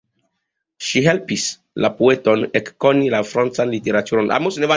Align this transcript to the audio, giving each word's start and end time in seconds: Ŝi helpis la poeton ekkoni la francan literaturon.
Ŝi 0.87 1.03
helpis 1.07 1.43
la 1.85 1.91
poeton 1.99 2.47
ekkoni 2.61 3.13
la 3.17 3.21
francan 3.35 3.75
literaturon. 3.77 4.35